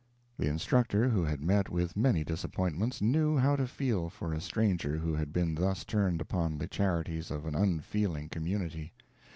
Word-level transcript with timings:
The 0.35 0.47
instructor, 0.47 1.09
who 1.09 1.23
had 1.23 1.43
met 1.43 1.69
with 1.69 1.95
many 1.95 2.23
disappointments, 2.23 3.03
knew 3.03 3.37
how 3.37 3.55
to 3.55 3.67
feel 3.67 4.09
for 4.09 4.33
a 4.33 4.41
stranger 4.41 4.97
who 4.97 5.13
had 5.13 5.31
been 5.31 5.53
thus 5.53 5.85
turned 5.85 6.21
upon 6.21 6.57
the 6.57 6.65
charities 6.67 7.29
of 7.29 7.45
an 7.45 7.53
unfeeling 7.53 8.29
community. 8.29 8.93